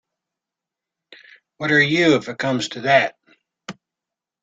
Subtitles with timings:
[1.57, 3.19] What are you, if it comes to that?